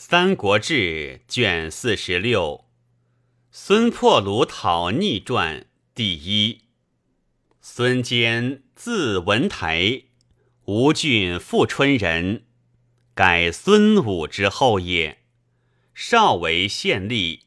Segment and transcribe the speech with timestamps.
[0.00, 2.66] 三国志》卷四十六，
[3.50, 6.60] 孙破虏讨逆传第一。
[7.60, 10.04] 孙坚字文台，
[10.66, 12.44] 吴郡富春人，
[13.12, 15.18] 改孙武之后也。
[15.92, 17.40] 少为县吏，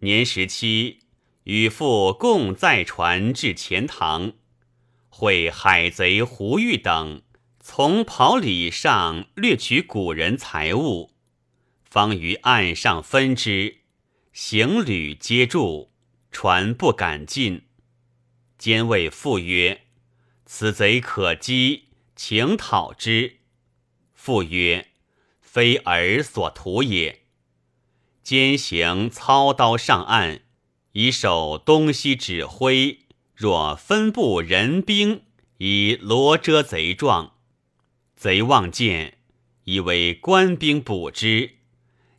[0.00, 0.98] 年十七，
[1.44, 4.32] 与父共载船至钱塘，
[5.08, 7.22] 会海贼胡玉等，
[7.60, 11.11] 从袍里上掠取古人财物。
[11.92, 13.80] 方于岸上分之，
[14.32, 15.90] 行旅皆住，
[16.30, 17.66] 船不敢进。
[18.56, 19.82] 兼谓父曰
[20.46, 23.40] ：“此贼可击，请讨之。”
[24.16, 24.88] 父曰
[25.42, 27.24] ：“非尔所图也。”
[28.24, 30.40] 兼行操刀上岸，
[30.92, 33.00] 以守东西指挥，
[33.34, 35.24] 若分部人兵，
[35.58, 37.34] 以罗遮贼状。
[38.16, 39.18] 贼望见，
[39.64, 41.56] 以为官兵捕之。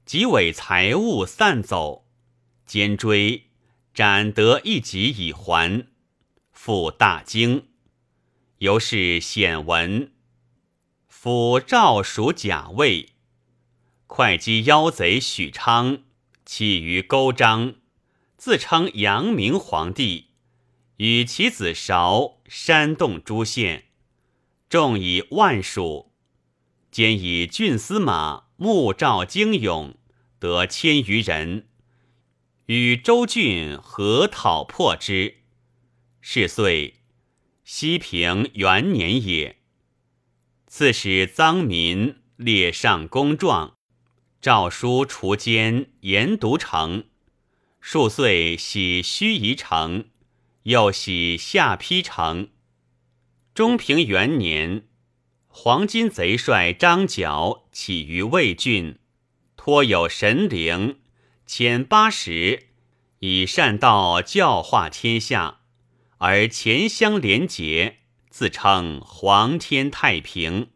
[0.06, 2.06] 即伪财物散走，
[2.66, 3.48] 兼追
[3.94, 5.88] 斩得一级以还，
[6.52, 7.68] 复大惊。
[8.58, 10.12] 由是显闻，
[11.08, 13.14] 府诏属甲尉，
[14.06, 16.00] 会稽妖贼许昌
[16.46, 17.76] 起于勾章，
[18.36, 20.32] 自称阳明皇帝，
[20.98, 23.86] 与其子韶煽动诸县，
[24.68, 26.12] 众以万数，
[26.92, 28.44] 兼以郡司马。
[28.64, 29.98] 穆兆精勇，
[30.40, 31.68] 得千余人，
[32.68, 35.40] 与周郡合讨破之。
[36.22, 37.02] 是岁，
[37.66, 39.58] 西平元年也。
[40.68, 43.76] 刺史臧民列上公状，
[44.40, 47.10] 诏书除奸严独城。
[47.82, 50.06] 数岁徙盱眙城，
[50.64, 52.52] 又徙下邳城。
[53.54, 54.88] 中平元年。
[55.56, 58.98] 黄巾贼帅张角起于魏郡，
[59.56, 61.00] 托有神灵，
[61.48, 62.70] 遣八十
[63.20, 65.60] 以善道教化天下，
[66.18, 68.00] 而前乡连结，
[68.32, 70.72] 自称皇天太平。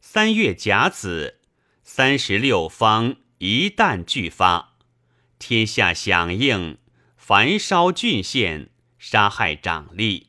[0.00, 1.38] 三月甲子，
[1.84, 4.74] 三十六方一旦俱发，
[5.38, 6.78] 天下响应，
[7.16, 10.26] 焚烧郡县，杀害长吏。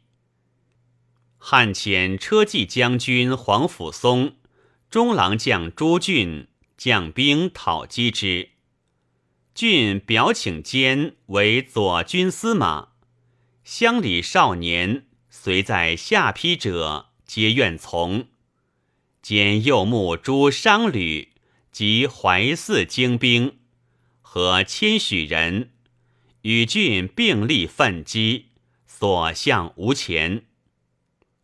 [1.47, 4.38] 汉遣车骑将军黄甫松、
[4.89, 8.50] 中郎将朱俊将兵讨击之。
[9.53, 12.94] 俊表请兼为左军司马，
[13.63, 18.25] 乡里少年随在下邳者，皆愿从。
[19.22, 21.34] 兼右目诸商旅
[21.72, 23.59] 及怀泗精兵，
[24.23, 25.69] 和千许人，
[26.41, 28.47] 与郡并立奋击，
[28.88, 30.45] 所向无前。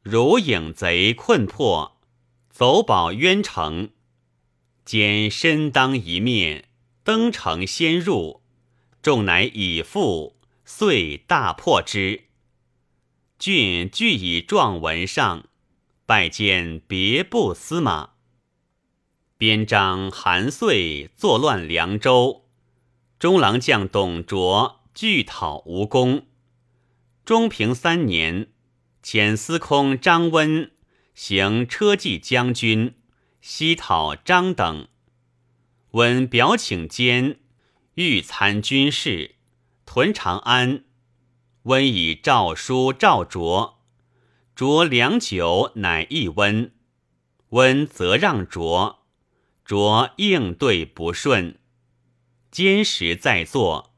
[0.04, 2.02] 如影贼困破，
[2.50, 3.92] 走保渊城，
[4.84, 6.66] 兼身当一面，
[7.04, 8.42] 登城先入，
[9.04, 12.24] 众乃以父，遂大破之。
[13.38, 15.48] 郡俱以状文上，
[16.08, 18.14] 拜见别部司马。
[19.38, 22.48] 边章韩遂作乱凉州，
[23.20, 26.26] 中郎将董卓拒讨吴功。
[27.24, 28.48] 中平三年。
[29.04, 30.72] 遣司空张温
[31.16, 32.96] 行车骑将军，
[33.42, 34.88] 西讨张等。
[35.92, 37.40] 温表请监，
[37.96, 39.36] 欲参军事，
[39.86, 40.86] 屯长安。
[41.64, 43.82] 温以诏书诏卓，
[44.56, 46.72] 卓良久，乃议温。
[47.50, 49.06] 温则让卓，
[49.66, 51.60] 卓应对不顺。
[52.50, 53.94] 坚时在座，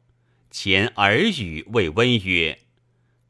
[0.50, 2.63] 前耳语谓温曰。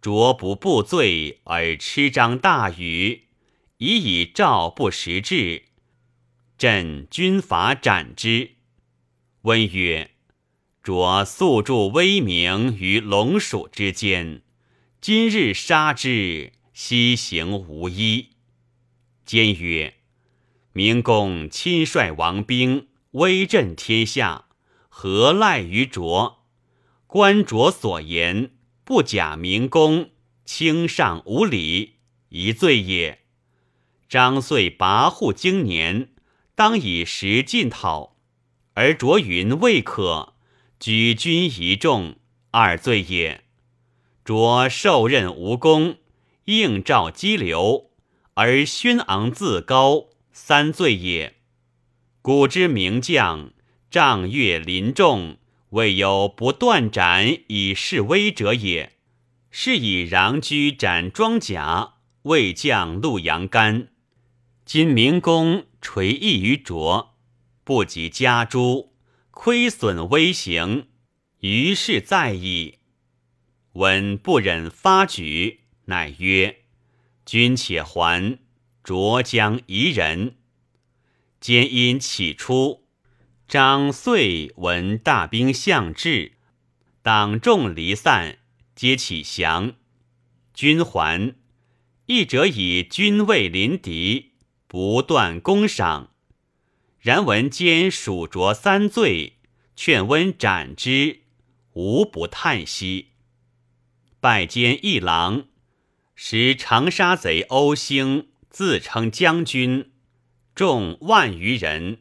[0.03, 3.29] 卓不不罪而吃张大禹，
[3.77, 5.63] 以以诏不实质，
[6.57, 8.55] 朕军法斩之。
[9.43, 10.11] 温曰
[10.83, 14.41] ：“卓素著威名于龙蜀之间，
[14.99, 18.31] 今日杀之，西行无依。”
[19.23, 19.93] 坚曰
[20.73, 24.47] ：“明公亲率王兵，威震天下，
[24.89, 26.43] 何赖于卓？
[27.07, 28.51] 观卓所言。”
[28.85, 30.09] 不假明公，
[30.43, 31.93] 轻上无礼，
[32.29, 33.19] 一罪也。
[34.09, 36.09] 张遂跋扈经年，
[36.53, 38.17] 当以时进讨，
[38.73, 40.33] 而卓云未可，
[40.79, 42.17] 举军一众，
[42.51, 43.45] 二罪也。
[44.25, 45.95] 卓受任无功，
[46.45, 47.89] 应召激流，
[48.33, 51.35] 而勋昂自高，三罪也。
[52.21, 53.51] 古之名将，
[53.89, 55.37] 仗月临众。
[55.73, 58.93] 未有不断斩以示威者也。
[59.49, 63.89] 是以攘居斩庄甲，未降陆阳干。
[64.65, 67.15] 今明公垂意于卓，
[67.63, 68.93] 不及家诸，
[69.31, 70.87] 亏损微行，
[71.39, 72.79] 于是在矣。
[73.73, 76.63] 闻不忍发举，乃曰
[77.25, 78.37] ：“君且还，
[78.83, 80.35] 卓将夷人。”
[81.41, 82.82] 兼因起出，
[83.53, 86.31] 张遂闻大兵相至，
[87.03, 88.39] 党众离散，
[88.73, 89.75] 皆起降。
[90.55, 91.35] 君还，
[92.07, 94.31] 一者以军位临敌，
[94.65, 96.09] 不断攻赏。
[96.99, 99.33] 然闻兼蜀卓三罪，
[99.75, 101.19] 劝温斩之，
[101.73, 103.09] 无不叹息。
[104.19, 105.45] 拜监一郎，
[106.15, 109.91] 时长沙贼欧兴自称将军，
[110.55, 111.99] 众万余人，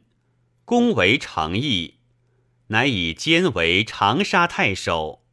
[0.65, 1.95] 攻围城邑，
[2.69, 5.25] 乃以监为长沙太守。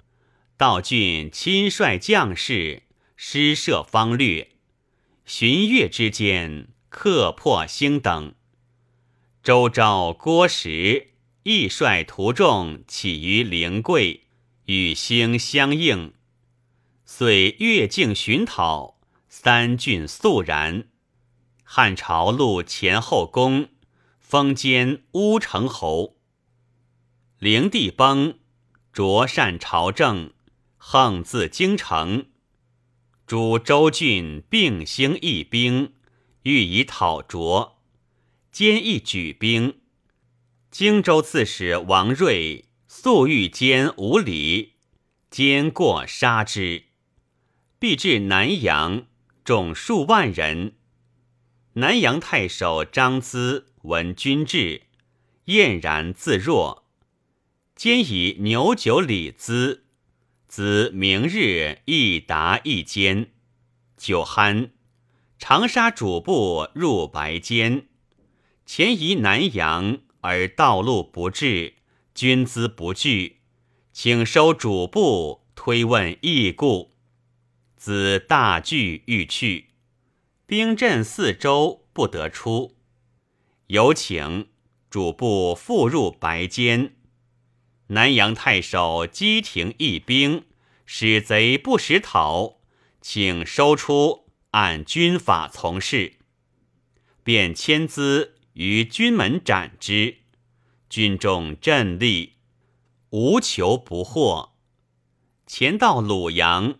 [0.57, 2.83] 道郡亲率将士，
[3.15, 4.49] 施设方略，
[5.25, 8.33] 旬月之间，克破兴等。
[9.41, 11.11] 周昭、郭时
[11.43, 14.23] 亦率徒众起于灵桂，
[14.65, 16.13] 与兴相应。
[17.05, 18.99] 遂越境寻讨，
[19.29, 20.89] 三郡肃然。
[21.63, 23.69] 汉朝录前后宫，
[24.29, 26.17] 封兼乌城侯。
[27.39, 28.37] 灵帝崩，
[28.93, 30.33] 卓善朝政，
[30.77, 32.27] 横自京城。
[33.25, 35.93] 诸州郡并兴义兵，
[36.43, 37.81] 欲以讨卓。
[38.51, 39.79] 兼亦举兵。
[40.69, 44.73] 荆州刺史王睿素欲兼无礼，
[45.31, 46.83] 兼过杀之。
[47.79, 49.07] 必至南阳，
[49.43, 50.75] 众数万人。
[51.73, 54.81] 南阳太守张咨闻君至，
[55.45, 56.83] 晏然自若。
[57.75, 59.85] 兼以牛酒礼资，
[60.49, 63.31] 兹明日一答一间。
[63.95, 64.71] 酒酣，
[65.37, 67.87] 长沙主簿入白间，
[68.65, 71.75] 前移南阳，而道路不至，
[72.13, 73.37] 君资不惧，
[73.93, 76.91] 请收主簿，推问义故。
[77.77, 79.69] 子大惧欲去，
[80.45, 82.75] 兵阵四周不得出。
[83.69, 84.49] 有请
[84.89, 86.95] 主簿复入白间。
[87.87, 90.45] 南阳太守机庭一兵，
[90.87, 92.61] 使贼不识讨，
[92.99, 96.13] 请收出，按军法从事。
[97.23, 100.17] 便迁资于军门斩之。
[100.89, 102.37] 军众振立，
[103.11, 104.55] 无求不获。
[105.45, 106.79] 前到鲁阳。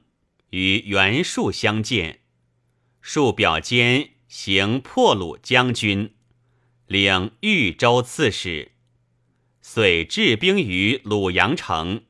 [0.49, 2.21] 与袁术相见，
[3.01, 6.15] 术表间行破虏将军，
[6.89, 8.71] 领豫州刺史，
[9.61, 12.05] 遂置兵于鲁阳城。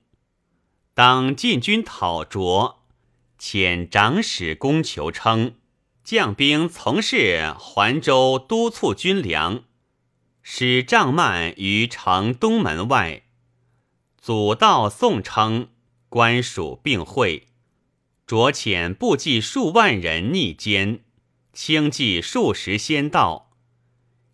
[0.93, 2.85] 当进军讨卓，
[3.37, 5.55] 遣长史公求称，
[6.05, 9.65] 将兵从事环州督促军粮，
[10.41, 13.23] 使帐幔于城东门外，
[14.17, 15.71] 祖道宋称
[16.07, 17.47] 官属并会。
[18.25, 21.03] 卓遣部骑数万人逆奸，
[21.51, 23.48] 轻骑数十先到，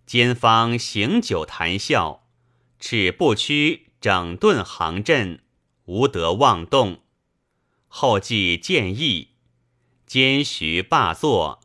[0.05, 2.27] 奸方行酒谈笑，
[2.79, 5.39] 耻不屈，整顿行阵，
[5.85, 6.99] 无得妄动。
[7.87, 9.29] 后继建议，
[10.05, 11.61] 兼徐罢坐，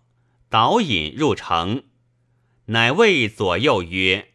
[0.48, 1.82] 导引入城，
[2.66, 4.32] 乃谓左右曰：“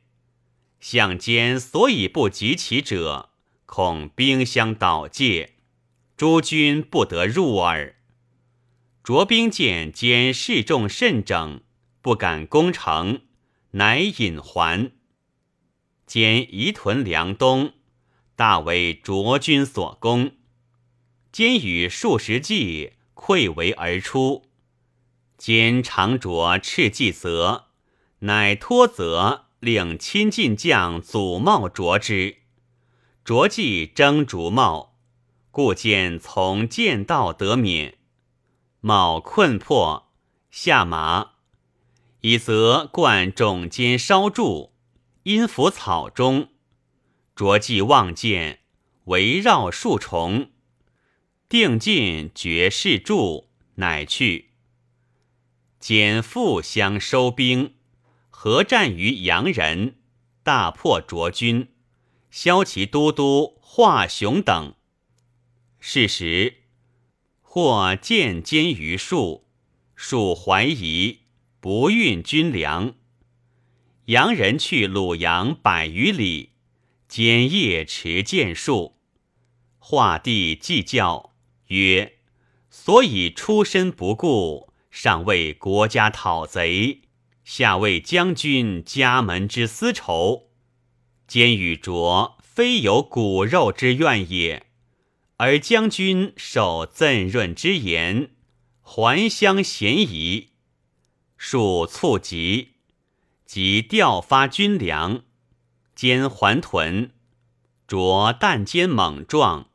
[0.80, 3.32] 相间所以不及其者，
[3.66, 5.54] 恐兵相倒界。”
[6.16, 7.96] 诸军不得入耳。
[9.04, 11.62] 卓兵见兼士众甚整，
[12.02, 13.22] 不敢攻城，
[13.76, 14.92] 乃引还。
[16.06, 17.74] 兼移屯梁东，
[18.36, 20.32] 大为卓军所攻。
[21.32, 24.46] 兼与数十骑溃围而出。
[25.38, 27.66] 兼常着赤骑责，
[28.20, 32.38] 乃托责令亲近将祖茂卓之。
[33.26, 34.96] 卓骑征竹茂。
[35.52, 37.98] 故见从剑道得免，
[38.82, 40.12] 卯困迫
[40.52, 41.35] 下马，
[42.28, 44.74] 以则冠冢间烧筑，
[45.26, 46.50] 阴伏草中，
[47.36, 48.62] 着计望见，
[49.04, 50.50] 围绕数重，
[51.48, 54.54] 定尽绝世柱，乃去。
[55.80, 57.76] 简复相收兵，
[58.32, 59.98] 合战于阳人，
[60.42, 61.68] 大破卓军，
[62.32, 64.74] 骁骑都督华雄等。
[65.80, 66.64] 是时，
[67.44, 69.46] 或见奸于树，
[69.94, 71.20] 树怀疑
[71.66, 72.94] 不运军粮。
[74.06, 76.52] 洋人去鲁阳百余里，
[77.08, 79.00] 兼夜持剑术。
[79.80, 81.34] 画帝计教
[81.70, 82.20] 曰
[82.70, 87.02] ：“所以出身不顾，上为国家讨贼，
[87.44, 90.52] 下为将军家门之私仇。
[91.28, 94.68] 兼与卓非有骨肉之怨也，
[95.38, 98.36] 而将军受赠润之言，
[98.82, 100.50] 还乡嫌疑，
[101.48, 102.70] 数促急，
[103.46, 105.22] 即调发军粮，
[105.94, 107.12] 兼还屯。
[107.86, 109.70] 卓但坚猛壮，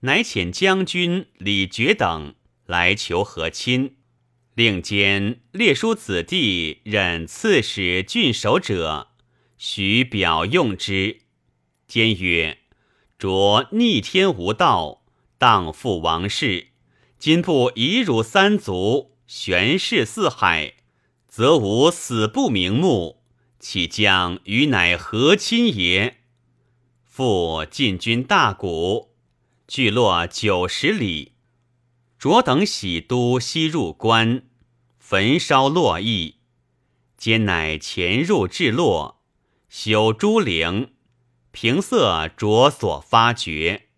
[0.00, 2.34] 乃遣将军李傕等
[2.64, 3.96] 来求和亲，
[4.54, 9.08] 令兼列书子弟任刺史、郡守者，
[9.58, 11.18] 许表用之。
[11.86, 12.60] 兼曰
[13.18, 15.02] ：“卓逆天无道，
[15.36, 16.68] 荡覆王室，
[17.18, 20.76] 今不以辱三族，悬世四海，
[21.30, 23.22] 则吾死不瞑目，
[23.60, 26.16] 岂将与乃和亲也？”
[27.06, 29.12] 复进军大谷，
[29.68, 31.34] 聚落九十里。
[32.18, 34.42] 卓等喜都西入关，
[34.98, 36.40] 焚烧洛邑。
[37.16, 39.22] 兼乃潜入至洛，
[39.68, 40.94] 修诸陵，
[41.52, 43.88] 平塞卓所发掘，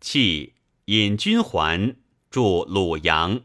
[0.00, 0.52] 弃
[0.84, 1.96] 引军还，
[2.30, 3.40] 驻鲁阳。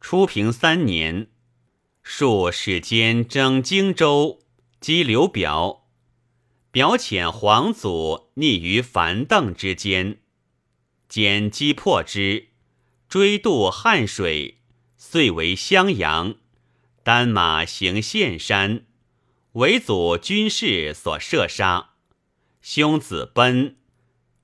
[0.00, 1.28] 初平三年，
[2.08, 4.38] 数使兼征荆州，
[4.80, 5.88] 击刘表。
[6.70, 10.20] 表遣皇祖匿于樊邓之间，
[11.08, 12.50] 兼击破之，
[13.08, 14.60] 追渡汉水，
[14.96, 16.36] 遂为襄阳。
[17.02, 18.86] 单马行岘山，
[19.54, 21.94] 为祖军士所射杀。
[22.62, 23.78] 兄子奔，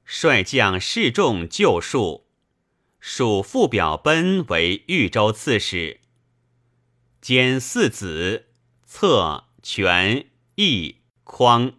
[0.04, 2.24] 率将士众救戍。
[2.98, 6.01] 属父表奔为豫州刺史。
[7.22, 8.48] 兼四子：
[8.84, 10.26] 策、权、
[10.56, 11.74] 义、匡。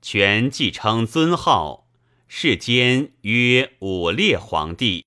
[0.00, 1.90] 权继称尊号，
[2.28, 5.04] 世间曰武烈皇帝。